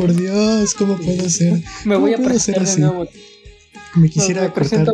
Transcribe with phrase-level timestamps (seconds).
[0.00, 1.62] por Dios, ¿cómo puedo ser?
[1.84, 3.06] Me voy a presentar de nuevo.
[3.96, 4.86] Me quisiera cortar.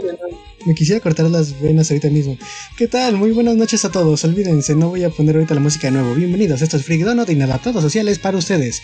[0.64, 2.36] Me quisiera cortar las venas ahorita mismo.
[2.76, 3.16] ¿Qué tal?
[3.16, 4.24] Muy buenas noches a todos.
[4.24, 6.12] Olvídense, no voy a poner ahorita la música de nuevo.
[6.14, 8.82] Bienvenidos, esto es Freak Donut Inadaptados Sociales para ustedes.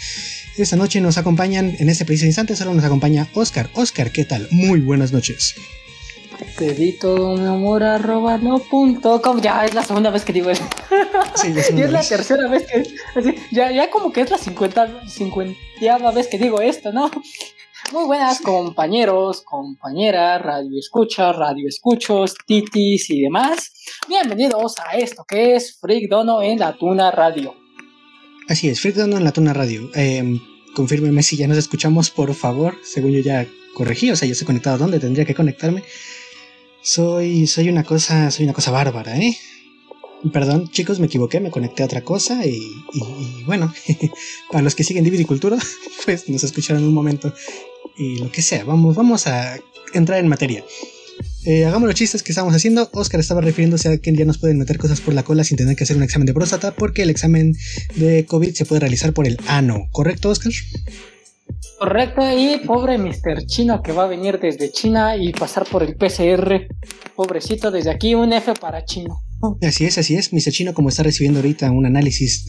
[0.57, 3.69] Esta noche nos acompañan, en este preciso instante solo nos acompaña Oscar.
[3.75, 4.47] Oscar, ¿qué tal?
[4.53, 5.57] Muy buenas noches.
[6.57, 9.41] Te todo mi amor arroba no punto com.
[9.41, 10.63] Ya es la segunda vez que digo eso.
[11.35, 13.37] Sí, y es la tercera vez que.
[13.51, 14.87] ya, ya como que es la cincuenta,
[16.15, 17.11] vez que digo esto, ¿no?
[17.93, 23.73] Muy buenas compañeros, compañeras, radio escuchas, radio escuchos, titis y demás.
[24.09, 27.55] Bienvenidos a esto que es Freak Dono en la Tuna Radio.
[28.49, 29.91] Así es, Freak Dono en la Tuna Radio.
[29.95, 30.39] Eh,
[30.75, 32.77] confírmeme si ya nos escuchamos, por favor.
[32.85, 35.83] Según yo ya corregí, o sea, yo estoy conectado donde tendría que conectarme.
[36.83, 39.37] Soy, soy una cosa, soy una cosa bárbara, ¿eh?
[40.31, 42.61] Perdón, chicos, me equivoqué, me conecté a otra cosa y,
[43.45, 43.73] bueno,
[44.53, 45.59] para los que siguen Divid Cultura,
[46.05, 47.35] pues nos escucharon un momento
[47.97, 49.59] y lo que sea, vamos, vamos a
[49.95, 50.65] entrar en materia.
[51.45, 52.89] Eh, hagamos los chistes que estamos haciendo.
[52.93, 55.75] Oscar estaba refiriéndose a que ya nos pueden meter cosas por la cola sin tener
[55.75, 57.55] que hacer un examen de próstata porque el examen
[57.97, 60.53] de COVID se puede realizar por el ano, ¿correcto, Oscar?
[61.81, 63.45] Correcto, y pobre Mr.
[63.47, 66.69] Chino que va a venir desde China y pasar por el PCR.
[67.17, 69.25] Pobrecito, desde aquí un F para Chino.
[69.61, 70.33] Así es, así es.
[70.33, 70.53] Mr.
[70.53, 72.47] Chino, como está recibiendo ahorita un análisis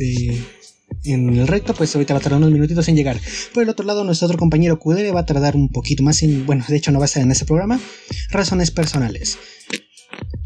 [1.04, 3.18] en el recto, pues ahorita va a tardar unos minutitos en llegar.
[3.54, 6.46] Por el otro lado, nuestro otro compañero Kudere va a tardar un poquito más en,
[6.46, 7.80] bueno, de hecho no va a estar en ese programa,
[8.32, 9.38] razones personales.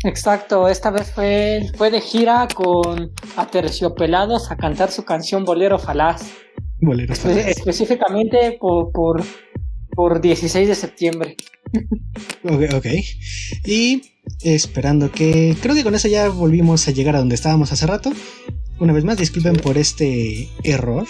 [0.03, 6.23] Exacto, esta vez fue, fue de gira con Aterciopelados a cantar su canción Bolero Falaz.
[7.47, 9.23] Específicamente por, por,
[9.95, 11.37] por 16 de septiembre.
[12.43, 12.85] Ok, ok.
[13.65, 14.01] Y
[14.41, 15.55] esperando que...
[15.61, 18.11] Creo que con eso ya volvimos a llegar a donde estábamos hace rato.
[18.79, 21.05] Una vez más, disculpen por este error.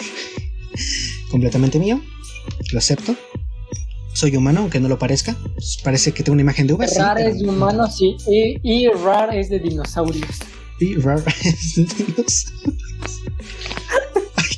[1.30, 2.00] Completamente mío.
[2.72, 3.14] Lo acepto.
[4.14, 5.36] Soy humano, aunque no lo parezca.
[5.84, 6.86] Parece que tengo una imagen de V.
[6.96, 8.16] Rar es de humano, sí.
[8.26, 10.38] Y, y rar es de dinosaurios.
[10.80, 13.20] Y rar es de dinosaurios.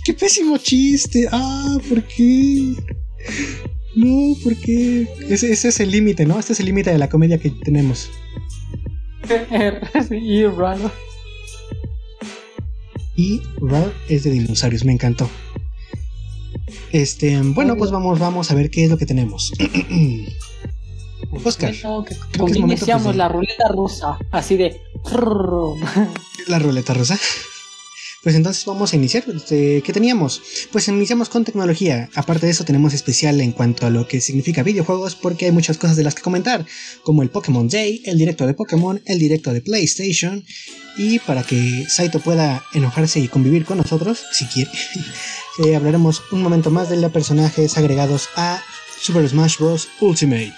[0.04, 1.28] qué pésimo chiste.
[1.30, 2.74] Ah, ¿por qué?
[3.94, 5.08] No, ¿por qué?
[5.28, 6.38] Ese, es el límite, ¿no?
[6.38, 8.10] Este es el límite de la comedia que tenemos.
[10.10, 10.90] y raro.
[13.16, 15.28] Y raro es de dinosaurios, me encantó.
[16.92, 19.52] Este, bueno, pues vamos, vamos a ver qué es lo que tenemos.
[21.44, 21.74] Oscar.
[22.38, 24.80] Bueno, iniciamos la ruleta rusa, así de.
[26.48, 27.18] La ruleta rusa.
[28.22, 29.24] Pues entonces vamos a iniciar.
[29.34, 30.42] Este, ¿Qué teníamos?
[30.72, 32.10] Pues iniciamos con tecnología.
[32.14, 35.78] Aparte de eso tenemos especial en cuanto a lo que significa videojuegos porque hay muchas
[35.78, 36.66] cosas de las que comentar,
[37.02, 40.44] como el Pokémon Day, el directo de Pokémon, el directo de PlayStation
[40.96, 44.70] y para que Saito pueda enojarse y convivir con nosotros, si quiere,
[45.64, 48.62] eh, hablaremos un momento más de los personajes agregados a
[49.00, 49.88] Super Smash Bros.
[50.00, 50.54] Ultimate.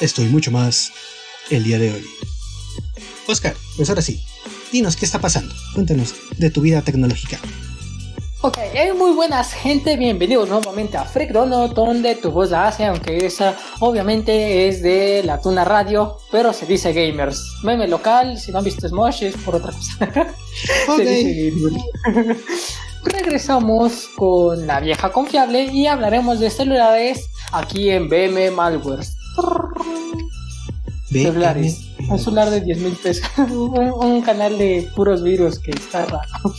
[0.00, 0.92] Esto y mucho más
[1.50, 2.04] el día de hoy.
[3.28, 4.20] Oscar, pues ahora sí,
[4.72, 5.54] dinos qué está pasando.
[5.74, 7.38] Cuéntanos de tu vida tecnológica.
[8.42, 8.58] Ok,
[8.96, 13.56] muy buenas gente, bienvenidos nuevamente a Freak Dono, donde tu voz la hace, aunque esa
[13.80, 17.42] obviamente es de la Tuna Radio, pero se dice gamers.
[17.64, 20.34] Meme local, si no han visto Smosh es por otra cosa.
[20.96, 22.40] se dice gamers.
[23.04, 29.06] Regresamos con la vieja confiable y hablaremos de celulares aquí en BM Malware.
[31.10, 31.90] Celulares.
[32.08, 33.24] Un celular de 10 mil pesos.
[33.38, 36.54] un, canal de puros virus que está raro.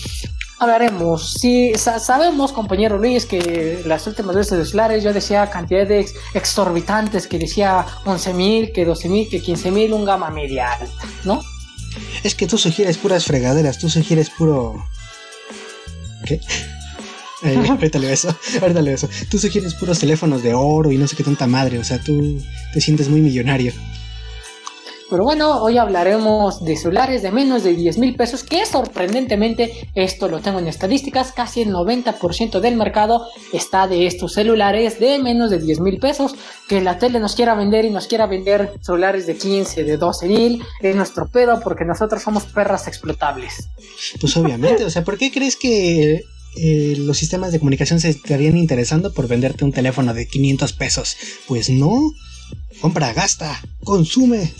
[0.59, 1.34] Hablaremos.
[1.40, 7.38] Sí, sabemos, compañero Luis, que las últimas veces de celulares yo decía cantidades exorbitantes, que
[7.38, 11.44] decía 11 mil, que 12 mil, que 15 mil, un gama media alta, ¿no?
[12.24, 14.83] Es que tú sugieres puras fregaderas, tú sugieres puro.
[16.25, 16.42] ¿Qué?
[17.44, 19.10] Eh, ahorita leo eso, ahorita leo eso.
[19.30, 22.42] Tú sugieres puros teléfonos de oro y no sé qué tanta madre, o sea, tú
[22.74, 23.74] te sientes muy millonario.
[25.09, 30.27] Pero bueno, hoy hablaremos de celulares de menos de 10 mil pesos, que sorprendentemente, esto
[30.27, 35.50] lo tengo en estadísticas, casi el 90% del mercado está de estos celulares de menos
[35.50, 36.36] de 10 mil pesos.
[36.68, 40.27] Que la tele nos quiera vender y nos quiera vender celulares de 15, de 12
[40.27, 43.69] mil, es nuestro pedo porque nosotros somos perras explotables.
[44.19, 46.25] Pues obviamente, o sea, ¿por qué crees que
[46.57, 51.15] eh, los sistemas de comunicación se estarían interesando por venderte un teléfono de 500 pesos?
[51.48, 52.12] Pues no.
[52.81, 54.51] Compra, gasta, consume.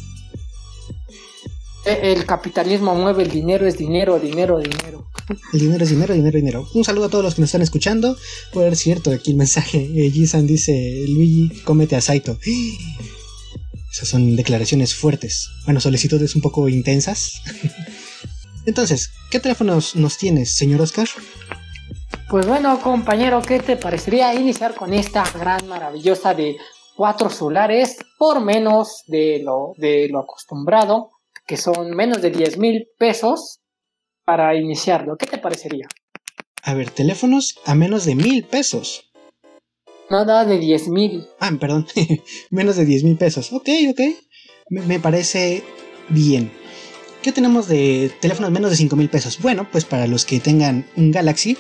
[1.88, 5.08] Eh, el capitalismo mueve el dinero, es dinero, dinero, dinero.
[5.54, 6.68] El dinero es dinero, dinero, dinero.
[6.74, 8.18] Un saludo a todos los que nos están escuchando.
[8.52, 9.78] Por cierto, aquí el mensaje.
[9.96, 12.38] Eh, dice: Luigi, cómete a Saito.
[13.94, 15.50] Esas son declaraciones fuertes.
[15.64, 17.42] Bueno, solicitudes un poco intensas.
[18.66, 21.08] Entonces, ¿qué teléfonos nos tienes, señor Oscar?
[22.30, 26.58] Pues bueno, compañero, ¿qué te parecería iniciar con esta gran maravillosa de
[26.98, 31.12] cuatro solares por menos de lo, de lo acostumbrado,
[31.48, 33.62] que son menos de 10 mil pesos
[34.26, 35.18] para iniciarlo?
[35.18, 35.88] ¿Qué te parecería?
[36.62, 39.10] A ver, teléfonos a menos de mil pesos.
[40.10, 41.26] Nada de 10 mil.
[41.40, 41.88] Ah, perdón,
[42.50, 43.52] menos de 10 mil pesos.
[43.54, 44.02] Ok, ok.
[44.70, 45.64] me parece
[46.10, 46.52] bien.
[47.22, 49.40] ¿Qué tenemos de teléfonos menos de 5 mil pesos?
[49.42, 51.58] Bueno, pues para los que tengan un Galaxy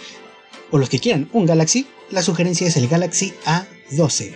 [0.71, 4.35] o los que quieran un Galaxy, la sugerencia es el Galaxy A12.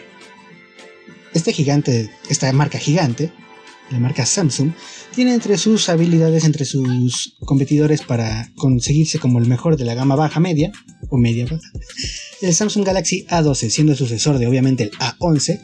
[1.34, 3.32] Este gigante, esta marca gigante,
[3.90, 4.72] la marca Samsung,
[5.16, 10.16] tiene entre sus habilidades, entre sus competidores para conseguirse como el mejor de la gama
[10.16, 10.72] baja media,
[11.10, 11.72] o media baja,
[12.42, 15.60] el Samsung Galaxy A12, siendo el sucesor de obviamente el A11.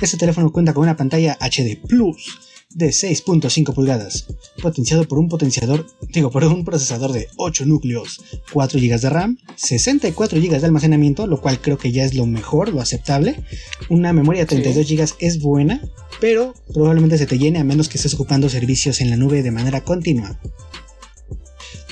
[0.00, 4.26] Este teléfono cuenta con una pantalla HD Plus de 6.5 pulgadas,
[4.62, 8.22] potenciado por un potenciador, digo, por un procesador de 8 núcleos,
[8.52, 12.26] 4 GB de RAM, 64 GB de almacenamiento, lo cual creo que ya es lo
[12.26, 13.44] mejor, lo aceptable.
[13.88, 15.82] Una memoria de 32 GB es buena,
[16.20, 19.50] pero probablemente se te llene a menos que estés ocupando servicios en la nube de
[19.50, 20.38] manera continua.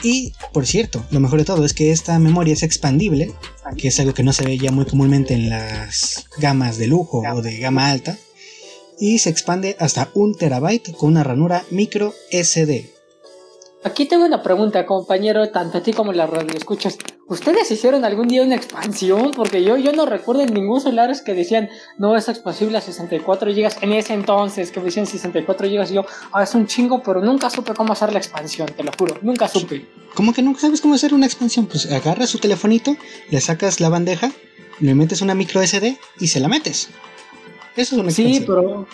[0.05, 3.33] Y, por cierto, lo mejor de todo es que esta memoria es expandible,
[3.77, 7.25] que es algo que no se ve ya muy comúnmente en las gamas de lujo
[7.35, 8.17] o de gama alta
[9.01, 12.99] y se expande hasta un terabyte con una ranura micro SD.
[13.85, 16.99] Aquí tengo una pregunta, compañero, tanto a ti como a la radio escuchas.
[17.29, 19.31] ¿Ustedes hicieron algún día una expansión?
[19.31, 23.53] Porque yo, yo no recuerdo en ningún celular que decían, no, es expansible a 64
[23.53, 23.69] GB.
[23.83, 27.21] En ese entonces, que me decían 64 GB, y yo, ah, es un chingo, pero
[27.21, 29.87] nunca supe cómo hacer la expansión, te lo juro, nunca supe.
[30.15, 31.67] ¿Cómo que nunca sabes cómo hacer una expansión?
[31.67, 32.97] Pues agarras su telefonito,
[33.31, 34.33] le sacas la bandeja,
[34.81, 36.89] le metes una micro SD y se la metes.
[37.79, 38.89] Eso es una Sí, pero,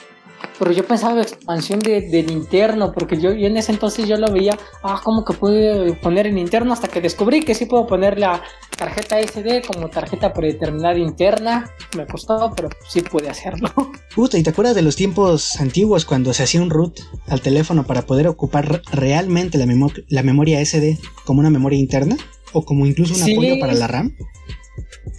[0.59, 4.59] pero yo pensaba expansión de, del interno, porque yo, en ese entonces yo lo veía,
[4.83, 8.43] ah, como que pude poner en interno hasta que descubrí que sí puedo poner la
[8.77, 11.71] tarjeta SD como tarjeta predeterminada interna.
[11.97, 13.73] Me costó, pero sí pude hacerlo.
[14.15, 17.87] Puta, ¿y te acuerdas de los tiempos antiguos cuando se hacía un root al teléfono
[17.87, 19.67] para poder ocupar realmente la,
[20.09, 22.19] la memoria SD como una memoria interna?
[22.53, 24.15] O como incluso un apoyo para la RAM?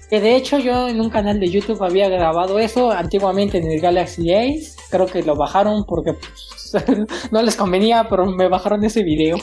[0.10, 3.80] Que de hecho yo en un canal de YouTube había grabado eso antiguamente en el
[3.80, 4.74] Galaxy Ace.
[4.90, 6.84] Creo que lo bajaron porque pues,
[7.32, 9.38] no les convenía, pero me bajaron ese video.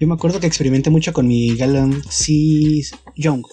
[0.00, 2.82] Yo me acuerdo que experimenté mucho con mi Galaxy
[3.16, 3.44] Young.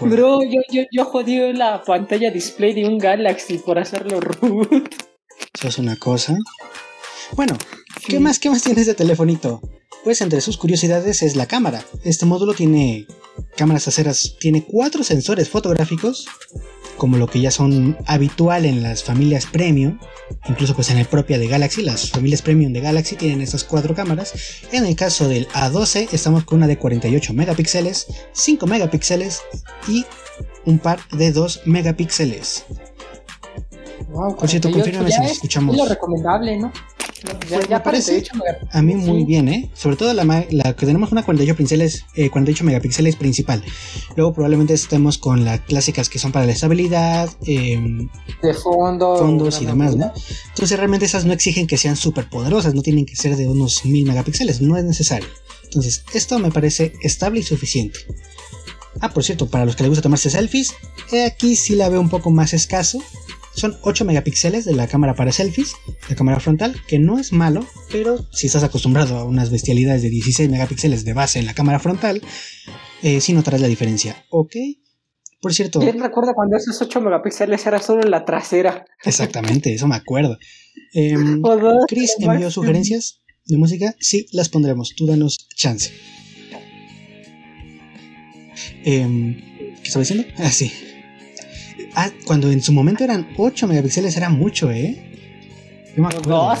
[0.00, 4.88] Bro, yo, yo, yo jodí la pantalla display de un Galaxy por hacerlo root.
[5.54, 6.36] Eso es una cosa.
[7.36, 7.56] Bueno,
[8.06, 9.60] ¿qué más, qué más tienes de telefonito?
[10.04, 11.84] Pues entre sus curiosidades es la cámara.
[12.02, 13.06] Este módulo tiene
[13.56, 16.26] cámaras traseras, tiene cuatro sensores fotográficos,
[16.96, 19.98] como lo que ya son habitual en las familias premium,
[20.48, 23.94] incluso pues en el propia de Galaxy, las familias premium de Galaxy tienen estas cuatro
[23.94, 24.34] cámaras.
[24.72, 29.42] En el caso del A12 estamos con una de 48 megapíxeles, 5 megapíxeles
[29.88, 30.04] y
[30.64, 32.64] un par de 2 megapíxeles.
[34.10, 35.74] Wow, Por cierto, confírmame si nos escuchamos.
[35.74, 36.72] Es lo recomendable, ¿no?
[37.48, 38.24] Ya, ya parece
[38.72, 39.70] a mí muy bien, ¿eh?
[39.74, 40.24] Sobre todo la,
[40.74, 43.62] que tenemos una 48 píxeles, 48 megapíxeles principal.
[44.16, 48.08] Luego probablemente estemos con las clásicas que son para la estabilidad, em,
[48.42, 50.12] de fondo, fondos y demás, ¿no?
[50.48, 53.84] Entonces realmente esas no exigen que sean súper poderosas, no tienen que ser de unos
[53.84, 55.28] 1000 megapíxeles, no es necesario.
[55.64, 58.00] Entonces esto me parece estable y suficiente.
[59.00, 60.74] Ah, por cierto, para los que les gusta tomarse selfies,
[61.26, 63.02] aquí sí la veo un poco más escaso.
[63.62, 65.76] Son 8 megapíxeles de la cámara para selfies,
[66.08, 70.10] la cámara frontal, que no es malo, pero si estás acostumbrado a unas bestialidades de
[70.10, 72.22] 16 megapíxeles de base en la cámara frontal,
[73.04, 74.26] eh, sí notarás la diferencia.
[74.30, 74.56] Ok.
[75.40, 75.78] Por cierto.
[75.78, 78.84] ¿Quién recuerda cuando esos 8 megapíxeles era solo la trasera?
[79.04, 80.38] Exactamente, eso me acuerdo.
[80.94, 81.14] Eh,
[81.86, 83.94] Chris envió sugerencias de música.
[84.00, 84.94] Sí, las pondremos.
[84.96, 85.90] Tú danos chance.
[88.84, 90.26] Em, ¿Qué estaba diciendo?
[90.38, 90.72] Ah, sí.
[91.94, 94.96] Ah, cuando en su momento eran 8 megapíxeles era mucho, ¿eh?
[95.94, 96.54] Yo me acuerdo.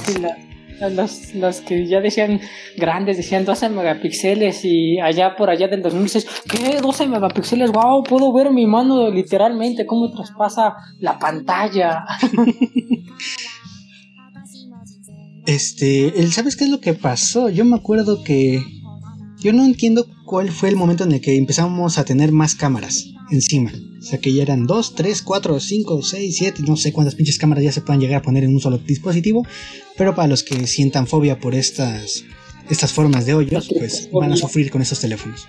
[0.90, 2.40] los, que ya decían
[2.76, 6.80] grandes decían 12 megapíxeles y allá por allá del 2006, ¿qué?
[6.80, 12.04] 12 megapíxeles, wow, puedo ver mi mano literalmente, cómo traspasa la pantalla.
[15.46, 17.48] este, ¿sabes qué es lo que pasó?
[17.48, 18.62] Yo me acuerdo que
[19.38, 23.10] yo no entiendo cuál fue el momento en el que empezamos a tener más cámaras
[23.30, 23.70] encima.
[23.98, 27.36] O sea que ya eran 2, 3, 4, 5, 6, 7, no sé cuántas pinches
[27.36, 29.46] cámaras ya se puedan llegar a poner en un solo dispositivo.
[29.98, 32.24] Pero para los que sientan fobia por estas,
[32.70, 35.48] estas formas de hoyos, pues van a sufrir con estos teléfonos.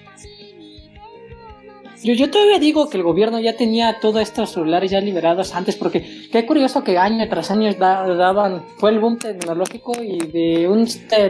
[2.03, 5.77] Yo, yo todavía digo que el gobierno ya tenía todos estos celulares ya liberados antes,
[5.77, 10.85] porque qué curioso que año tras año daban, fue el boom tecnológico y de un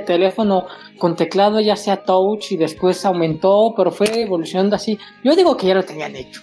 [0.05, 0.65] teléfono
[0.97, 4.97] con teclado ya sea touch y después aumentó, pero fue evolucionando así.
[5.23, 6.41] Yo digo que ya lo tenían hecho.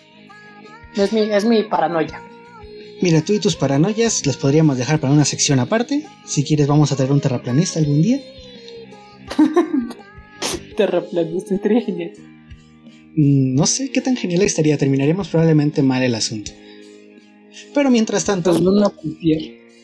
[0.97, 2.23] Es mi, es mi paranoia.
[3.03, 6.07] Mira, tú y tus paranoias las podríamos dejar para una sección aparte.
[6.25, 8.21] Si quieres, vamos a traer un terraplanista algún día.
[10.77, 12.30] terraplanista, genial.
[13.17, 14.79] Mm, no sé qué tan genial estaría.
[14.79, 16.53] Terminaríamos probablemente mal el asunto.
[17.75, 18.53] Pero mientras tanto.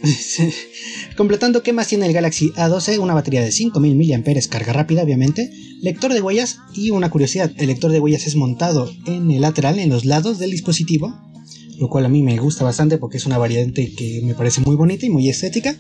[1.17, 2.99] Completando, ¿qué más tiene el Galaxy A12?
[2.99, 7.69] Una batería de 5000 mAh, carga rápida, obviamente, lector de huellas y una curiosidad: el
[7.69, 11.15] lector de huellas es montado en el lateral, en los lados del dispositivo,
[11.79, 14.77] lo cual a mí me gusta bastante porque es una variante que me parece muy
[14.77, 15.77] bonita y muy estética.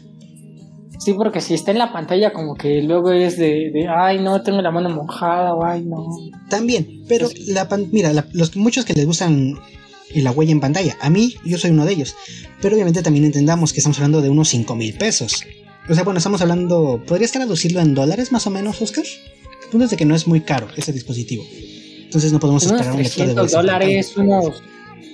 [0.99, 4.63] Sí, porque si está en la pantalla como que luego es de, ay no, tengo
[4.63, 6.07] la mano mojada o ay no.
[6.49, 9.59] También, pero la mira, los muchos que les gustan
[10.15, 12.15] la huella en pantalla, a mí yo soy uno de ellos,
[12.63, 15.45] pero obviamente también entendamos que estamos hablando de unos 5 mil pesos.
[15.89, 19.05] O sea, bueno, estamos hablando, ¿podrías traducirlo en dólares más o menos, Oscar?
[19.63, 21.45] El punto es de que no es muy caro ese dispositivo.
[22.05, 24.63] Entonces no podemos esperar un lector de dólares, unos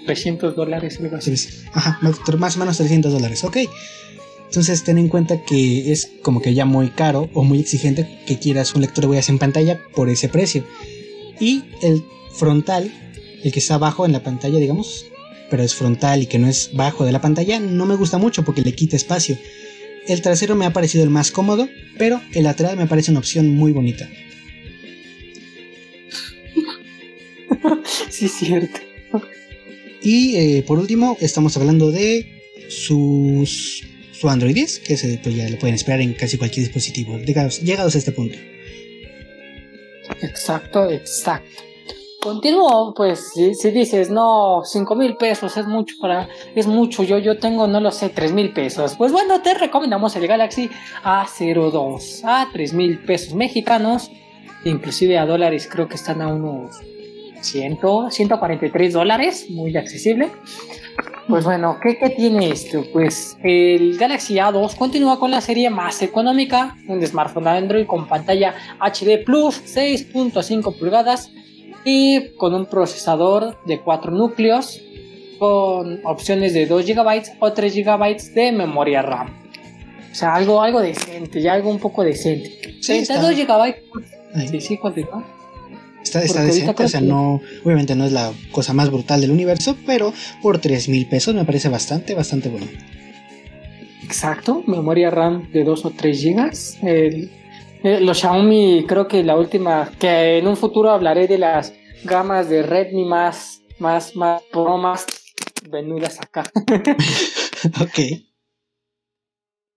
[0.06, 1.34] 300 dólares, algo así.
[1.72, 1.98] Ajá,
[2.38, 3.56] más o menos 300 dólares, ok.
[4.52, 8.38] Entonces ten en cuenta que es como que ya muy caro o muy exigente que
[8.38, 10.62] quieras un lector de huellas en pantalla por ese precio.
[11.40, 12.92] Y el frontal,
[13.42, 15.06] el que está abajo en la pantalla, digamos,
[15.48, 18.44] pero es frontal y que no es bajo de la pantalla, no me gusta mucho
[18.44, 19.38] porque le quita espacio.
[20.06, 21.66] El trasero me ha parecido el más cómodo,
[21.96, 24.06] pero el lateral me parece una opción muy bonita.
[28.10, 28.80] sí, es cierto.
[30.02, 33.82] Y eh, por último, estamos hablando de sus,
[34.22, 37.60] su Android 10, que se, pues ya lo pueden esperar en casi cualquier dispositivo, llegados,
[37.60, 38.38] a este punto.
[40.20, 41.64] Exacto, exacto.
[42.20, 47.36] Continúo, pues, si, dices, no, 5 mil pesos es mucho para, es mucho, yo, yo
[47.40, 48.94] tengo, no lo sé, 3 mil pesos.
[48.96, 50.70] Pues bueno, te recomendamos el Galaxy
[51.02, 54.12] A02 a 3 mil pesos mexicanos,
[54.64, 56.76] inclusive a dólares creo que están a unos
[57.40, 60.30] 100, 143 dólares, muy accesible.
[61.28, 62.84] Pues bueno, ¿qué, ¿qué, tiene esto?
[62.92, 68.54] Pues el Galaxy A2 continúa con la serie más económica, un smartphone Android con pantalla
[68.80, 71.30] HD Plus 6.5 pulgadas
[71.84, 74.80] y con un procesador de 4 núcleos
[75.38, 79.42] con opciones de 2 GB o 3 GB de memoria RAM.
[80.10, 82.76] O sea, algo, algo decente, ya algo un poco decente.
[82.80, 83.74] Sí, 32 GB.
[84.50, 85.24] Sí, sí, continúa.
[86.02, 90.12] Está, decente, o sea, no, obviamente no es la cosa más brutal del universo, pero
[90.42, 92.66] por 3 mil pesos me parece bastante, bastante bueno.
[94.04, 96.78] Exacto, memoria RAM de 2 o 3 gigas.
[97.82, 101.72] los Xiaomi, creo que la última, que en un futuro hablaré de las
[102.04, 104.42] gamas de Redmi más, más, más,
[104.78, 105.06] más
[105.70, 106.44] venudas acá.
[107.80, 108.31] ok.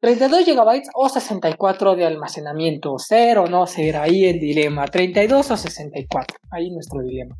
[0.01, 2.99] 32 GB o 64 de almacenamiento.
[2.99, 4.85] Ser o no ser, ahí el dilema.
[4.85, 7.35] 32 o 64, ahí nuestro dilema.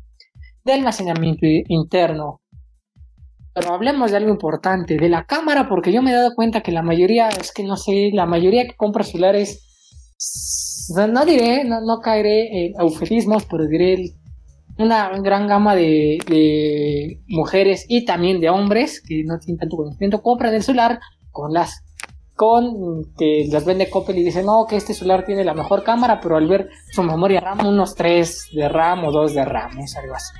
[0.64, 2.40] De almacenamiento interno.
[3.54, 6.72] Pero hablemos de algo importante, de la cámara, porque yo me he dado cuenta que
[6.72, 9.62] la mayoría, es que no sé, la mayoría que compra celulares,
[11.08, 14.12] no diré, no, caeré en eufemismos, pero diré
[14.78, 20.20] una gran gama de, de, mujeres y también de hombres que no tienen tanto conocimiento,
[20.20, 21.85] compran el celular con las
[22.36, 26.20] con que las vende Coppel y dice, no, que este celular tiene la mejor cámara,
[26.20, 29.96] pero al ver su memoria RAM, unos 3 de RAM o 2 de RAM, es
[29.96, 30.32] algo así.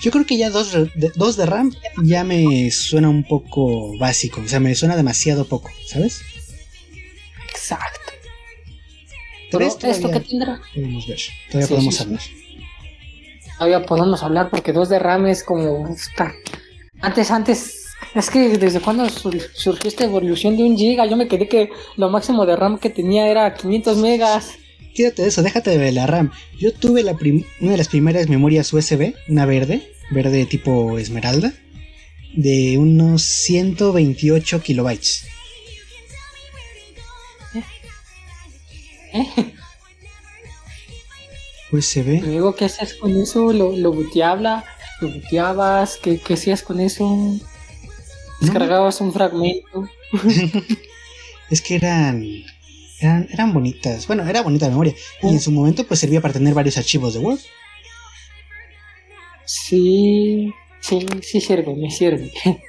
[0.00, 1.72] Yo creo que ya 2 de, dos de RAM
[2.04, 6.20] ya me suena un poco básico, o sea, me suena demasiado poco, ¿sabes?
[7.48, 8.12] Exacto.
[9.50, 10.60] Pero esto que tendrá.
[10.74, 11.18] Podemos ver,
[11.50, 12.20] todavía podemos hablar.
[13.56, 15.88] Todavía podemos hablar porque 2 de RAM es como...
[17.00, 17.77] Antes, antes
[18.14, 22.10] es que desde cuando surgió esta evolución de un giga, yo me quedé que lo
[22.10, 24.52] máximo de RAM que tenía era 500 megas.
[24.94, 26.32] Quédate de eso, déjate de la RAM.
[26.58, 27.12] Yo tuve la
[27.60, 31.52] una de las primeras memorias USB, una verde, verde tipo esmeralda,
[32.34, 35.24] de unos 128 kilobytes.
[37.54, 37.62] ¿Eh?
[39.14, 39.54] ¿Eh?
[41.70, 42.22] USB.
[42.24, 43.52] Luego, ¿qué hacías con eso?
[43.52, 44.64] ¿Lo, lo buteabas?
[45.00, 45.98] ¿Lo buteabas?
[46.02, 47.38] ¿Qué, ¿Qué hacías con eso?
[48.40, 49.88] Descargabas un fragmento.
[51.50, 52.24] es que eran,
[53.00, 54.06] eran, bonitas.
[54.06, 54.94] Bueno, era bonita la memoria.
[55.22, 57.40] Y en su momento pues servía para tener varios archivos de Word.
[59.44, 62.32] Sí, sí, sí sirve, me sirve.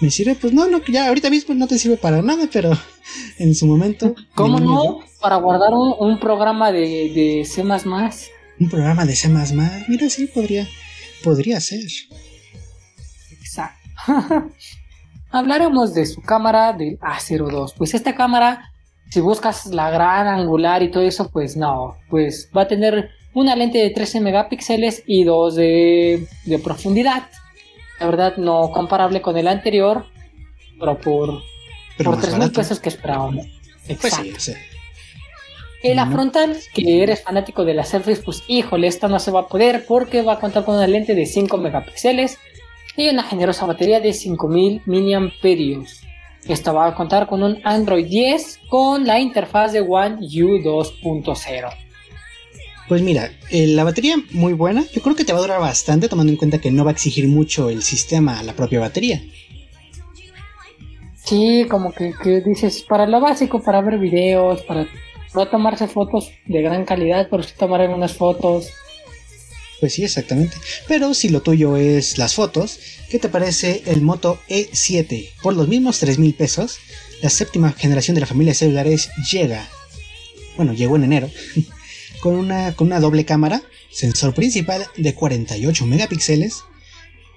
[0.00, 0.34] ¿Me sirve?
[0.34, 2.70] Pues no, no, ya ahorita mismo no te sirve para nada, pero
[3.38, 4.14] en su momento...
[4.34, 5.00] ¿Cómo no?
[5.20, 7.62] Para guardar un, programa de, de C++.
[7.62, 9.28] Un programa de C++,
[9.88, 10.68] mira, sí, podría
[11.26, 11.80] podría ser.
[13.32, 14.52] Exacto.
[15.30, 17.74] Hablaremos de su cámara del A02.
[17.76, 18.72] Pues esta cámara,
[19.10, 23.54] si buscas la gran angular y todo eso, pues no, pues va a tener una
[23.54, 27.24] lente de 13 megapíxeles y 2 de, de profundidad.
[28.00, 30.06] La verdad, no comparable con el anterior,
[30.78, 31.42] pero por,
[32.02, 33.46] por 3 mil pesos que esperábamos.
[34.00, 34.54] Pues sí,
[35.82, 39.40] En la frontal, que eres fanático de las selfies, pues híjole, esta no se va
[39.40, 42.38] a poder porque va a contar con una lente de 5 megapíxeles
[42.96, 45.86] y una generosa batería de 5000 mAh.
[46.48, 51.86] Esta va a contar con un Android 10 con la interfaz de One U 2.0.
[52.88, 54.84] Pues mira, eh, la batería muy buena.
[54.92, 56.92] Yo creo que te va a durar bastante tomando en cuenta que no va a
[56.92, 59.20] exigir mucho el sistema a la propia batería.
[61.16, 64.86] Sí, como que, dices, para lo básico, para ver videos, para
[65.34, 68.70] no tomarse fotos de gran calidad, pero sí tomar algunas fotos.
[69.80, 70.56] Pues sí, exactamente.
[70.88, 72.78] Pero si lo tuyo es las fotos,
[73.10, 75.30] ¿qué te parece el Moto E7?
[75.42, 76.78] Por los mismos 3 mil pesos,
[77.22, 79.68] la séptima generación de la familia de celulares llega.
[80.56, 81.30] Bueno, llegó en enero.
[82.20, 86.64] con, una, con una doble cámara, sensor principal de 48 megapíxeles,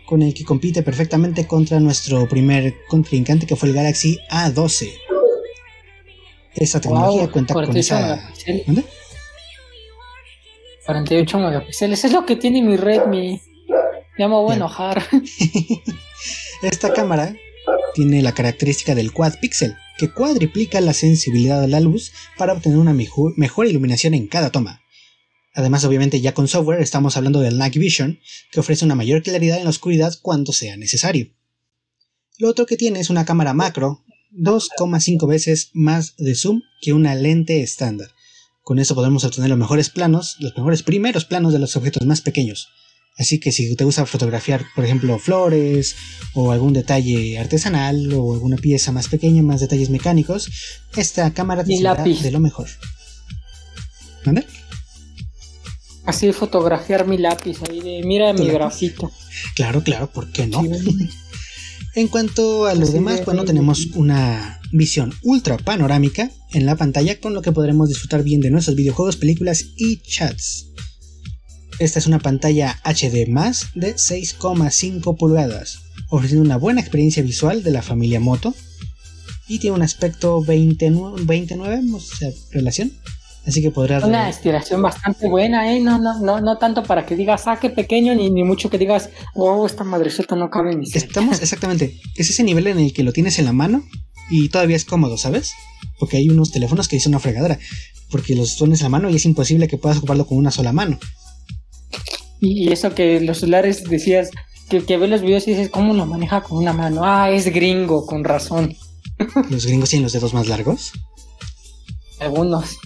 [0.06, 4.90] con el que compite perfectamente contra nuestro primer contrincante que fue el Galaxy A12.
[6.56, 8.32] Esta tecnología cuenta con esa.
[10.90, 12.04] 48 megapíxeles.
[12.04, 13.40] Es lo que tiene mi Redmi.
[14.18, 15.04] Ya me voy a enojar.
[16.64, 17.36] Esta cámara
[17.94, 22.80] tiene la característica del quad pixel, que cuadriplica la sensibilidad a la luz para obtener
[22.80, 24.82] una mejor, mejor iluminación en cada toma.
[25.54, 28.20] Además, obviamente, ya con software estamos hablando del Night Vision,
[28.52, 31.28] que ofrece una mayor claridad en la oscuridad cuando sea necesario.
[32.40, 37.14] Lo otro que tiene es una cámara macro, 2,5 veces más de zoom que una
[37.14, 38.10] lente estándar,
[38.70, 42.22] con eso podemos obtener los mejores planos, los mejores primeros planos de los objetos más
[42.22, 42.70] pequeños.
[43.18, 45.96] Así que si te gusta fotografiar, por ejemplo, flores
[46.36, 50.52] o algún detalle artesanal o alguna pieza más pequeña, más detalles mecánicos,
[50.96, 52.68] esta cámara te será de lo mejor.
[54.24, 54.46] ¿Dónde?
[56.06, 59.12] Así fotografiar mi lápiz ahí de mira mi grafito.
[59.56, 60.62] Claro, claro, ¿por qué no?
[61.96, 67.34] En cuanto a los demás, bueno, tenemos una visión ultra panorámica en la pantalla con
[67.34, 70.68] lo que podremos disfrutar bien de nuestros videojuegos, películas y chats.
[71.80, 73.26] Esta es una pantalla HD
[73.76, 75.80] de 6,5 pulgadas,
[76.10, 78.54] ofreciendo una buena experiencia visual de la familia Moto
[79.48, 82.92] y tiene un aspecto 29, 29 o sea, relación
[83.48, 84.04] Así que podrás.
[84.04, 85.80] Una estiración bastante buena, ¿eh?
[85.80, 88.78] No, no, no, no tanto para que digas, ah, qué pequeño, ni, ni mucho que
[88.78, 92.00] digas, oh, esta madrecita no cabe en mi Estamos, exactamente.
[92.16, 93.84] Es ese nivel en el que lo tienes en la mano
[94.30, 95.54] y todavía es cómodo, ¿sabes?
[96.00, 97.60] Porque hay unos teléfonos que dicen una fregadera.
[98.10, 101.00] Porque los pones la mano y es imposible que puedas ocuparlo con una sola mano.
[102.40, 104.30] Y eso que los celulares decías,
[104.70, 107.02] que, que ves los videos y dices, ¿cómo lo maneja con una mano?
[107.04, 108.76] Ah, es gringo, con razón.
[109.50, 110.92] ¿Los gringos tienen los dedos más largos?
[112.20, 112.78] Algunos.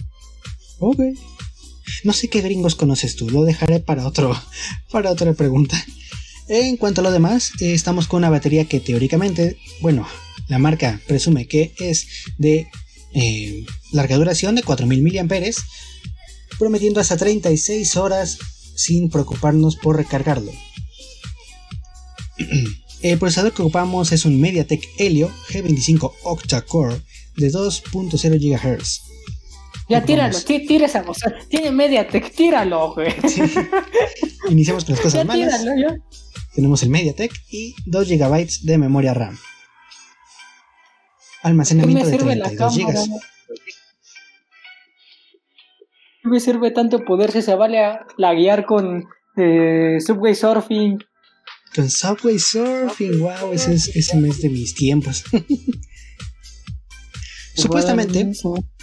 [0.78, 1.00] Ok.
[2.02, 4.36] No sé qué gringos conoces tú, lo dejaré para, otro,
[4.90, 5.82] para otra pregunta.
[6.48, 10.06] En cuanto a lo demás, eh, estamos con una batería que teóricamente, bueno,
[10.48, 12.06] la marca presume que es
[12.38, 12.68] de
[13.14, 15.50] eh, larga duración de 4000 mAh,
[16.58, 18.38] prometiendo hasta 36 horas
[18.76, 20.52] sin preocuparnos por recargarlo.
[23.02, 27.02] El procesador que ocupamos es un MediaTek Helio G25 octa-core
[27.36, 29.14] de 2.0 GHz
[29.88, 31.32] ya tíralo, tira esa cosa.
[31.48, 33.12] Tiene Mediatek, tíralo, güey.
[34.50, 35.64] Iniciamos con las cosas malas.
[36.54, 39.36] Tenemos el Mediatek y 2 GB de memoria RAM.
[41.44, 43.20] Almacenamiento de 32 GB.
[46.22, 49.04] ¿Qué me sirve tanto poder si se vale a la guiar con
[49.36, 50.98] eh, Subway Surfing?
[51.74, 55.22] Con Subway Surfing, wow, ese es, ese mes de mis tiempos.
[57.54, 58.32] Supuestamente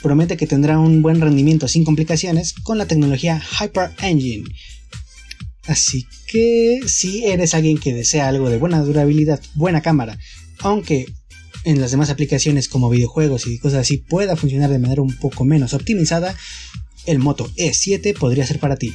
[0.04, 4.48] promete que tendrá un buen rendimiento sin complicaciones con la tecnología Hyper Engine.
[5.68, 10.16] Así que si eres alguien que desea algo de buena durabilidad, buena cámara,
[10.60, 11.08] aunque
[11.64, 15.46] en las demás aplicaciones como videojuegos y cosas así pueda funcionar de manera un poco
[15.46, 16.36] menos optimizada,
[17.06, 18.94] el Moto E7 podría ser para ti.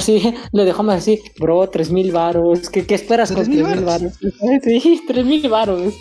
[0.00, 2.70] Sí, lo dejamos así, bro, 3000 varos.
[2.70, 4.12] ¿Qué, ¿Qué, esperas con 3000 varos?
[4.62, 5.94] Sí, 3000 varos.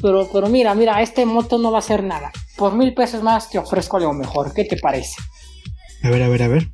[0.00, 2.30] Pero, pero mira, mira, este moto no va a ser nada.
[2.56, 4.52] Por mil pesos más te ofrezco algo mejor.
[4.54, 5.16] ¿Qué te parece?
[6.02, 6.68] A ver, a ver, a ver.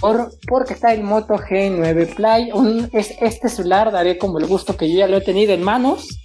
[0.00, 2.50] Por, porque está el Moto G9 Play.
[2.92, 6.19] es, este celular daré como el gusto que yo ya lo he tenido en manos.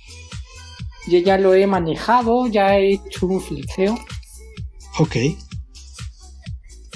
[1.08, 3.96] Yo ya lo he manejado, ya he hecho un flexeo.
[5.00, 5.16] Ok.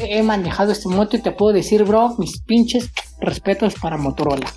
[0.02, 4.52] He manejado este moto y te puedo decir, bro, mis pinches respetos para Motorola.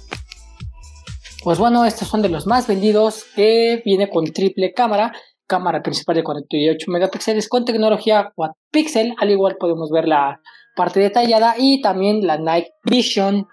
[1.43, 5.13] Pues bueno, estos son de los más vendidos que viene con triple cámara,
[5.47, 10.41] cámara principal de 48 megapíxeles con tecnología Quad Pixel, al igual podemos ver la
[10.77, 13.49] parte detallada y también la Night Vision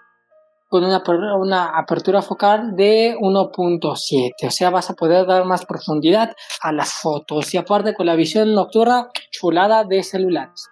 [0.70, 1.02] con una,
[1.36, 6.92] una apertura focal de 1.7, o sea, vas a poder dar más profundidad a las
[6.92, 10.68] fotos y aparte con la visión nocturna chulada de celulares.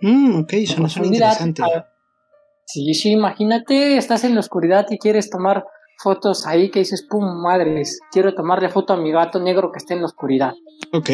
[0.00, 1.62] Mm, ok, eso suena interesante.
[2.64, 5.66] sí, sí, imagínate, estás en la oscuridad y quieres tomar
[6.02, 9.92] fotos ahí que dices, pum, madres, quiero tomarle foto a mi gato negro que está
[9.92, 10.54] en la oscuridad.
[10.94, 11.10] Ok.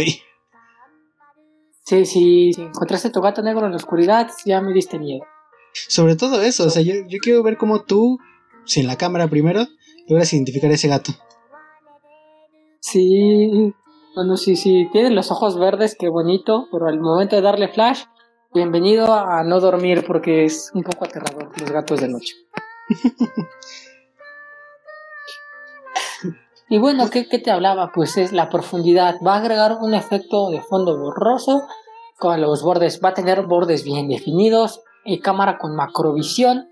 [1.84, 5.24] Sí, sí, si encontraste tu gato negro en la oscuridad, ya me diste miedo.
[5.86, 8.18] Sobre todo eso, o sea, yo, quiero ver cómo tú,
[8.64, 9.66] sin la cámara primero,
[10.08, 11.12] logras identificar a ese gato.
[12.80, 13.74] Sí,
[14.14, 18.04] bueno, sí, sí, tiene los ojos verdes, qué bonito, pero al momento de darle flash,
[18.54, 22.34] bienvenido a no dormir porque es un poco aterrador los gatos de noche.
[26.68, 27.92] y bueno, ¿qué, ¿qué, te hablaba?
[27.94, 29.16] Pues es la profundidad.
[29.24, 31.62] Va a agregar un efecto de fondo borroso
[32.18, 33.00] con los bordes.
[33.04, 36.68] Va a tener bordes bien definidos y cámara con macrovisión.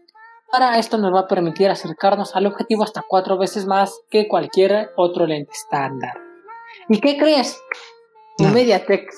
[0.53, 4.91] Para esto nos va a permitir acercarnos al objetivo hasta cuatro veces más que cualquier
[4.97, 6.15] otro lente estándar.
[6.89, 7.59] ¿Y qué crees?
[8.39, 8.51] No.
[8.51, 9.11] MediaTek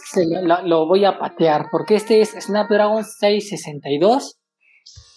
[0.43, 4.39] lo, lo, voy a patear porque este es Snapdragon 662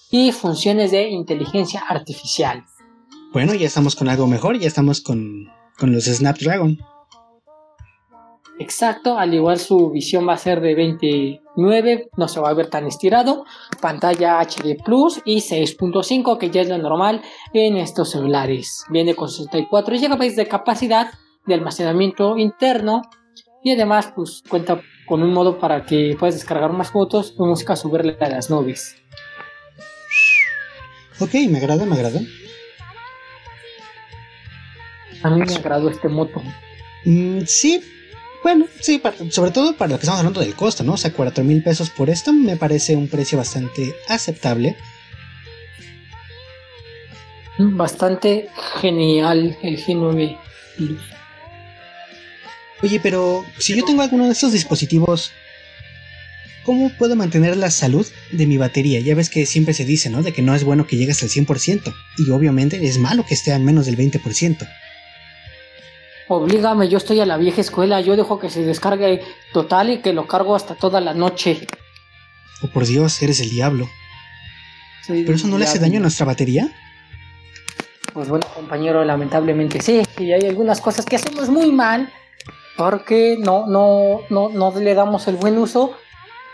[0.10, 2.66] y funciones de inteligencia artificial.
[3.32, 6.80] Bueno, ya estamos con algo mejor, ya estamos con, con los Snapdragon.
[8.60, 10.74] Exacto, al igual su visión va a ser de
[11.62, 13.46] 29, no se va a ver tan estirado,
[13.82, 17.22] pantalla HD Plus y 6.5 que ya es lo normal
[17.54, 18.86] en estos celulares.
[18.90, 21.12] Viene con 64 GB de capacidad
[21.46, 23.02] de almacenamiento interno
[23.64, 27.76] y además pues cuenta con un modo para que puedas descargar más fotos y música
[27.76, 28.96] subirle a las nubes.
[31.20, 32.20] Ok, me agrada, me agrada.
[35.24, 36.42] A mí me agradó este moto.
[37.06, 37.84] Mm, sí,
[38.44, 40.94] bueno, sí, sobre todo para lo que estamos hablando del costo, ¿no?
[40.94, 44.76] O sea, 4 mil pesos por esto me parece un precio bastante aceptable.
[47.58, 48.50] Bastante
[48.80, 50.38] genial el G9
[50.78, 51.02] Plus.
[52.84, 55.32] Oye, pero si yo tengo alguno de estos dispositivos,
[56.66, 59.00] ¿cómo puedo mantener la salud de mi batería?
[59.02, 60.24] Ya ves que siempre se dice, ¿no?
[60.24, 61.94] De que no es bueno que llegues al 100%.
[62.18, 64.68] Y obviamente es malo que esté al menos del 20%.
[66.34, 70.14] Oblígame, yo estoy a la vieja escuela, yo dejo que se descargue total y que
[70.14, 71.68] lo cargo hasta toda la noche.
[72.62, 73.90] Oh, por Dios, eres el diablo.
[75.08, 76.72] ¿Pero eso no le hace daño a nuestra batería?
[78.14, 80.04] Pues bueno, compañero, lamentablemente sí.
[80.20, 82.10] Y hay algunas cosas que hacemos muy mal
[82.78, 85.98] porque no, no, no, no le damos el buen uso.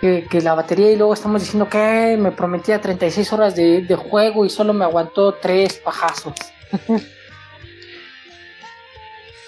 [0.01, 3.95] Que, que la batería y luego estamos diciendo que me prometía 36 horas de, de
[3.95, 6.33] juego y solo me aguantó 3 pajazos.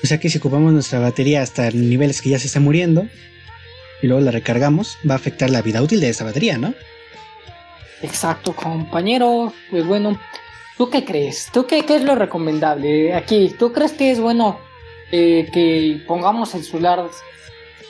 [0.03, 3.07] O sea que si ocupamos nuestra batería hasta niveles que ya se está muriendo
[4.01, 6.73] y luego la recargamos, va a afectar la vida útil de esa batería, ¿no?
[8.01, 9.53] Exacto, compañero.
[9.69, 10.17] Pues bueno,
[10.77, 11.49] ¿tú qué crees?
[11.51, 13.53] ¿Tú qué, es lo recomendable aquí?
[13.59, 14.59] ¿Tú crees que es bueno
[15.11, 17.09] eh, que pongamos el celular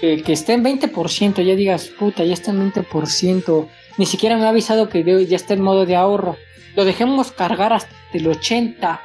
[0.01, 1.43] eh, que esté en 20%?
[1.43, 3.67] Ya digas, puta, ya está en 20%.
[3.97, 6.37] Ni siquiera me ha avisado que ya está en modo de ahorro.
[6.75, 8.99] Lo dejemos cargar hasta el 80%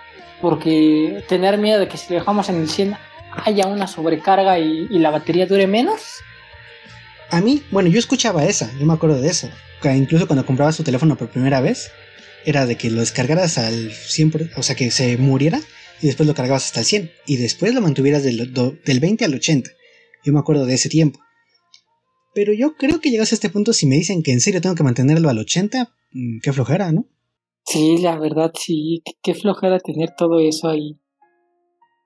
[0.44, 2.98] porque tener miedo de que si lo dejamos en el 100
[3.46, 6.02] haya una sobrecarga y, la batería dure menos.
[7.30, 9.48] A mí, bueno, yo escuchaba esa, yo me acuerdo de eso.
[9.96, 11.92] incluso cuando comprabas tu teléfono por primera vez,
[12.44, 15.62] era de que lo descargaras al 100%, o sea, que se muriera
[16.02, 19.32] y después lo cargabas hasta el 100 y después lo mantuvieras del, del 20 al
[19.32, 19.70] 80.
[20.24, 21.20] Yo me acuerdo de ese tiempo.
[22.34, 24.74] Pero yo creo que llegas a este punto si me dicen que en serio tengo
[24.74, 27.06] que mantenerlo al 80, mm, qué flojera, ¿no?
[27.64, 30.98] Sí, la verdad sí, qué flojera tener todo eso ahí.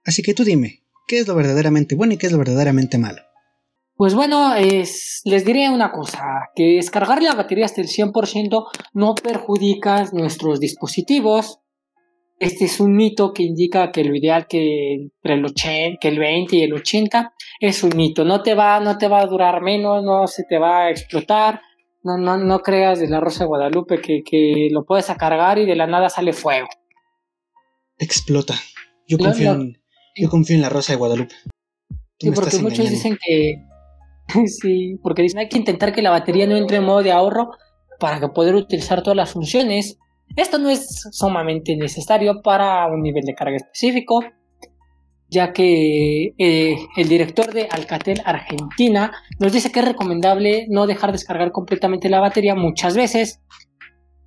[0.05, 3.21] Así que tú dime, ¿qué es lo verdaderamente bueno y qué es lo verdaderamente malo?
[3.99, 9.15] Pues bueno, es, les diré una cosa, que descargar la batería hasta el 100% no
[9.17, 11.59] perjudica nuestros dispositivos.
[12.39, 16.21] Este es un mito que indica que lo ideal que entre el 80, que el
[16.21, 18.25] 20 y el 80 es un mito.
[18.25, 21.61] No te va, no te va a durar menos, no se te va a explotar,
[22.09, 25.77] no, no, no creas de la Rosa de Guadalupe que, lo puedes cargar y de
[25.77, 26.69] la nada sale fuego.
[27.99, 28.55] Explota.
[29.07, 29.77] Yo confío, En,
[30.17, 31.35] yo confío en la Rosa de Guadalupe.
[32.19, 33.65] sí, porque muchos dicen que.
[34.47, 37.51] sí, porque dicen hay que intentar que la batería no entre en modo de ahorro
[38.01, 39.99] para que poder utilizar todas las funciones.
[40.37, 44.23] Esto no es sumamente necesario para un nivel de carga específico
[45.31, 51.13] ya que eh, el director de Alcatel Argentina nos dice que es recomendable no dejar
[51.13, 53.41] descargar completamente la batería muchas veces,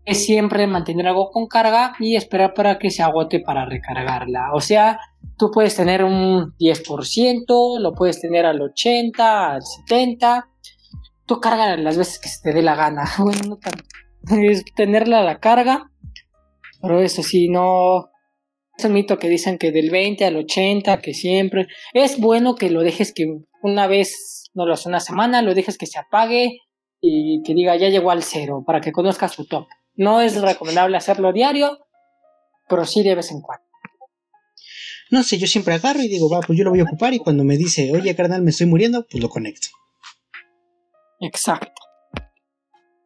[0.05, 4.51] es siempre mantener algo con carga y esperar para que se agote para recargarla.
[4.53, 4.99] O sea,
[5.37, 10.47] tú puedes tener un 10%, lo puedes tener al 80, al 70.
[11.25, 13.03] Tú carga las veces que se te dé la gana.
[13.19, 13.83] Bueno, no tanto.
[14.29, 15.89] Es tenerla a la carga.
[16.81, 18.10] Pero eso sí, no.
[18.81, 21.67] Es un mito que dicen que del 20 al 80, que siempre.
[21.93, 23.27] Es bueno que lo dejes que
[23.61, 26.61] una vez, no lo hace una semana, lo dejes que se apague
[26.99, 29.67] y que diga ya llegó al cero para que conozcas su top.
[29.93, 31.85] No es recomendable hacerlo diario,
[32.67, 33.63] pero sí de vez en cuando.
[35.11, 37.19] No sé, yo siempre agarro y digo, va, pues yo lo voy a ocupar y
[37.19, 39.67] cuando me dice, oye, carnal, me estoy muriendo, pues lo conecto.
[41.19, 41.83] Exacto.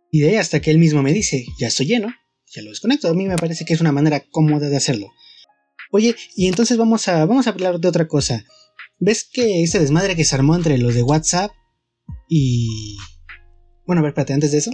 [0.10, 2.14] Y de ahí hasta que él mismo me dice, ya estoy lleno,
[2.46, 3.10] ya lo desconecto.
[3.10, 5.12] A mí me parece que es una manera cómoda de hacerlo.
[5.96, 8.44] Oye, y entonces vamos a, vamos a hablar de otra cosa.
[9.00, 11.52] ¿Ves que ese desmadre que se armó entre los de WhatsApp
[12.28, 12.98] y...
[13.88, 14.72] Bueno, a ver, espérate, antes de eso.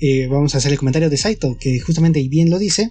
[0.00, 2.90] Eh, vamos a hacer el comentario de Saito, que justamente y bien lo dice,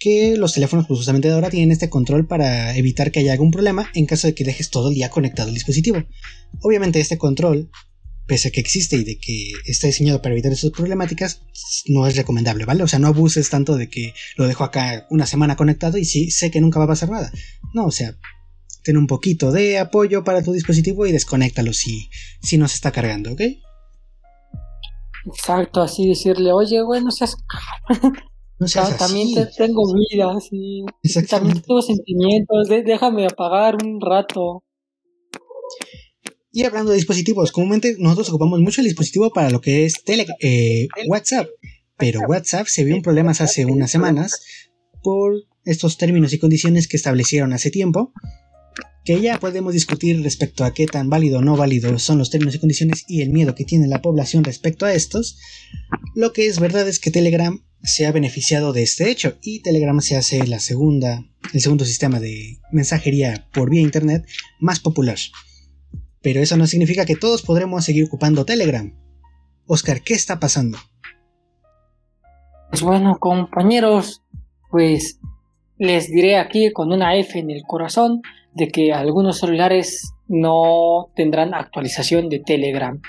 [0.00, 3.52] que los teléfonos pues justamente de ahora tienen este control para evitar que haya algún
[3.52, 6.02] problema en caso de que dejes todo el día conectado al dispositivo.
[6.60, 7.70] Obviamente este control,
[8.30, 11.42] pese a que existe y de que está diseñado para evitar esas problemáticas,
[11.88, 12.84] no es recomendable, ¿vale?
[12.84, 16.30] O sea, no abuses tanto de que lo dejo acá una semana conectado y sí
[16.30, 17.32] sé que nunca va a pasar nada.
[17.74, 18.14] No, o sea,
[18.84, 22.08] ten un poquito de apoyo para tu dispositivo y desconéctalo si,
[22.40, 23.40] si no se está cargando, ¿ok?
[25.26, 27.36] Exacto, así decirle, oye, güey, no seas...
[28.60, 30.84] No seas también tengo vida, sí.
[31.30, 34.62] También tengo sentimientos, déjame apagar un rato.
[36.52, 40.26] Y hablando de dispositivos, comúnmente nosotros ocupamos mucho el dispositivo para lo que es tele,
[40.40, 41.48] eh, WhatsApp,
[41.96, 42.66] pero WhatsApp.
[42.66, 44.40] Se vio un problema hace unas semanas
[45.02, 45.34] por
[45.64, 48.12] estos términos y condiciones que establecieron hace tiempo
[49.04, 52.54] que ya podemos discutir respecto a qué tan válido o no válido son los términos
[52.54, 55.38] y condiciones y el miedo que tiene la población respecto a estos,
[56.14, 60.00] lo que es verdad es que Telegram se ha beneficiado de este hecho y Telegram
[60.00, 64.26] se hace la segunda, el segundo sistema de mensajería por vía internet
[64.60, 65.18] más popular.
[66.22, 68.94] Pero eso no significa que todos podremos seguir ocupando Telegram.
[69.66, 70.78] Oscar, ¿qué está pasando?
[72.70, 74.22] Pues bueno, compañeros,
[74.70, 75.18] pues
[75.78, 78.20] les diré aquí con una F en el corazón
[78.52, 83.00] de que algunos celulares no tendrán actualización de Telegram.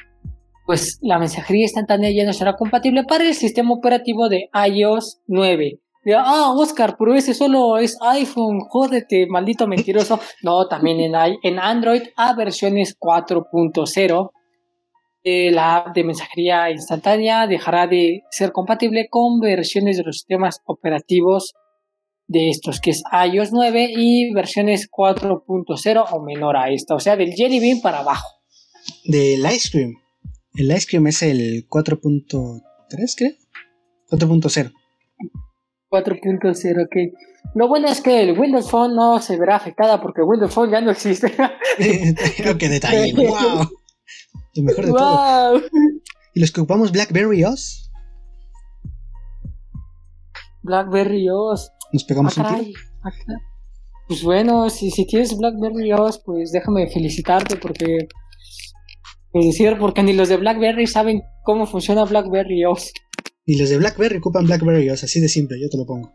[0.65, 5.80] Pues la mensajería instantánea ya no será compatible para el sistema operativo de iOS 9.
[6.15, 10.19] Ah, Oscar, pero ese solo es iPhone, jódete, maldito mentiroso.
[10.43, 14.31] No, también en, en Android a versiones 4.0.
[15.23, 20.61] Eh, la app de mensajería instantánea dejará de ser compatible con versiones de los sistemas
[20.65, 21.53] operativos
[22.25, 27.15] de estos, que es iOS 9 y versiones 4.0 o menor a esta, o sea,
[27.17, 28.27] del Jelly Bean para abajo.
[29.05, 29.93] Del Ice Cream.
[30.55, 32.61] El Ice Cream es el 4.3,
[33.15, 33.31] creo.
[34.09, 34.71] 4.0.
[35.91, 36.95] 4.0, ok.
[37.53, 40.79] Lo bueno es que el Windows Phone no se verá afectada porque Windows Phone ya
[40.79, 41.33] no existe.
[41.77, 43.13] ¡Qué detalle!
[43.27, 43.69] ¡Wow!
[44.55, 45.61] Lo mejor de todo.
[46.33, 47.91] ¿Y los que ocupamos BlackBerry OS?
[50.63, 51.71] BlackBerry OS.
[51.91, 52.79] Nos pegamos un tiro.
[54.07, 58.07] Pues bueno, si, si tienes BlackBerry OS, pues déjame felicitarte porque.
[59.31, 62.91] Pues decir, porque ni los de BlackBerry saben cómo funciona BlackBerry OS.
[63.45, 66.13] Ni los de BlackBerry ocupan BlackBerry OS, así de simple, yo te lo pongo.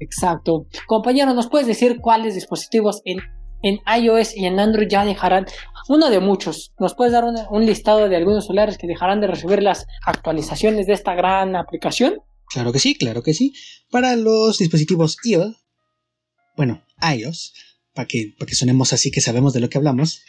[0.00, 0.66] Exacto.
[0.86, 3.18] Compañero, ¿nos puedes decir cuáles dispositivos en,
[3.62, 5.46] en iOS y en Android ya dejarán,
[5.88, 9.62] uno de muchos, ¿nos puedes dar un listado de algunos celulares que dejarán de recibir
[9.62, 12.20] las actualizaciones de esta gran aplicación?
[12.48, 13.54] Claro que sí, claro que sí.
[13.90, 15.64] Para los dispositivos iOS,
[16.56, 17.52] bueno, iOS,
[17.94, 20.22] para que, para que sonemos así que sabemos de lo que hablamos,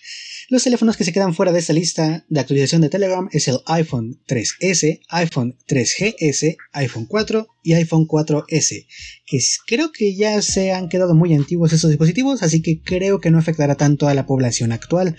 [0.48, 3.58] los teléfonos que se quedan fuera de esta lista de actualización de Telegram es el
[3.66, 8.86] iPhone 3S, iPhone 3GS, iPhone 4 y iPhone 4S,
[9.26, 13.32] que creo que ya se han quedado muy antiguos estos dispositivos, así que creo que
[13.32, 15.18] no afectará tanto a la población actual.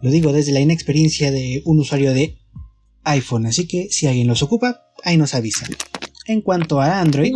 [0.00, 2.38] Lo digo desde la inexperiencia de un usuario de
[3.04, 5.66] iPhone, así que si alguien los ocupa, ahí nos avisa.
[6.26, 7.34] En cuanto a Android,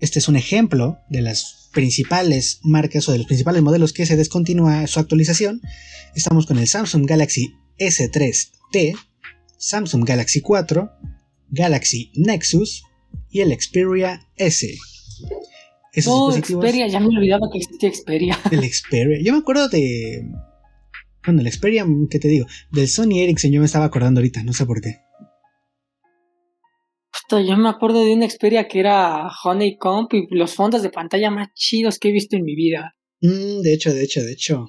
[0.00, 4.16] este es un ejemplo de las principales marcas o de los principales modelos que se
[4.16, 5.60] descontinúa su actualización.
[6.14, 8.96] Estamos con el Samsung Galaxy S3T,
[9.56, 10.90] Samsung Galaxy 4,
[11.50, 12.84] Galaxy Nexus
[13.30, 14.74] y el Xperia S.
[15.92, 18.38] Esos oh, Xperia, ya me he olvidado que existía Xperia.
[18.52, 19.18] El Xperia.
[19.22, 20.24] Yo me acuerdo de.
[21.24, 22.46] Bueno, el Xperia, ¿qué te digo?
[22.70, 25.00] Del Sony Ericsson yo me estaba acordando ahorita, no sé por qué
[27.38, 31.48] yo me acuerdo de una Xperia que era Honeycomb y los fondos de pantalla más
[31.54, 32.96] chidos que he visto en mi vida.
[33.20, 34.66] Mm, de hecho, de hecho, de hecho.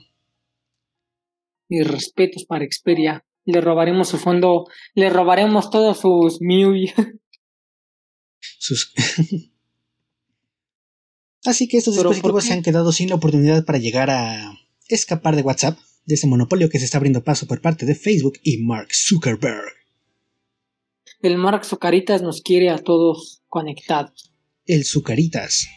[1.70, 3.26] Mis respetos para Xperia.
[3.46, 6.94] Le robaremos su fondo, le robaremos todos sus MIUI.
[8.60, 8.94] Sus...
[11.46, 14.54] Así que estos dispositivos se han quedado sin la oportunidad para llegar a
[14.88, 18.40] escapar de WhatsApp, de ese monopolio que se está abriendo paso por parte de Facebook
[18.44, 19.81] y Mark Zuckerberg.
[21.22, 24.34] El Mark Zucaritas nos quiere a todos conectados.
[24.66, 25.68] El Zucaritas.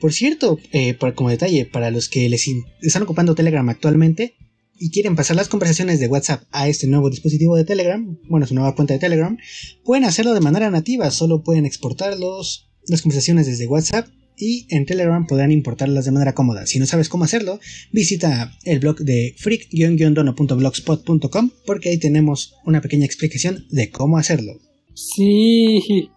[0.00, 2.46] Por cierto, eh, como detalle, para los que les
[2.82, 4.34] están ocupando Telegram actualmente
[4.76, 8.54] y quieren pasar las conversaciones de WhatsApp a este nuevo dispositivo de Telegram, bueno, su
[8.54, 9.36] nueva cuenta de Telegram,
[9.84, 14.08] pueden hacerlo de manera nativa, solo pueden exportarlos, las conversaciones desde WhatsApp
[14.38, 16.66] y en Telegram podrán importarlas de manera cómoda.
[16.66, 17.60] Si no sabes cómo hacerlo,
[17.92, 24.60] visita el blog de freak-dono.blogspot.com porque ahí tenemos una pequeña explicación de cómo hacerlo.
[24.94, 26.10] Sí.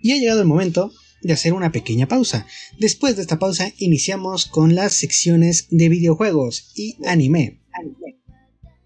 [0.00, 0.92] Y ha llegado el momento
[1.22, 2.46] de hacer una pequeña pausa.
[2.78, 7.60] Después de esta pausa iniciamos con las secciones de videojuegos y anime.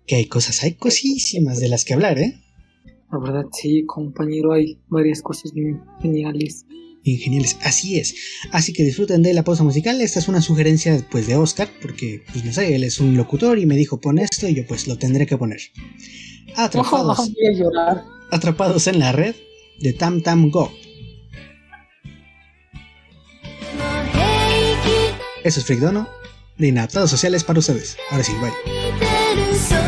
[0.07, 2.41] Que hay cosas, hay cosísimas de las que hablar, ¿eh?
[3.13, 6.65] La verdad sí, compañero, hay varias cosas bien geniales
[7.05, 7.57] geniales.
[7.63, 8.15] Así es.
[8.51, 10.01] Así que disfruten de la pausa musical.
[10.01, 13.59] Esta es una sugerencia pues, de Oscar, porque, pues no sé, él es un locutor
[13.59, 15.61] y me dijo pon esto y yo pues lo tendré que poner.
[16.57, 17.31] Atrapados,
[18.31, 19.35] atrapados en la red
[19.81, 20.73] de Tam Tam Go.
[25.45, 26.09] Eso es Frigdono,
[26.57, 27.97] de Inadaptados Sociales para ustedes.
[28.11, 29.82] Ahora sí, bye.